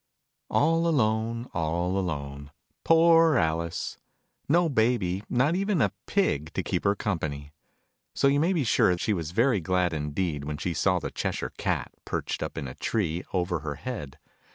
[0.49, 2.49] All alone, all alone!
[2.83, 3.99] Poor Alice!
[4.49, 7.51] No Baby, not even a Pig to keep her company!
[8.15, 11.53] So you may be sure she was very glad indeed, when she saw the Cheshire
[11.55, 14.17] Cat, perched up in a tree, over her head.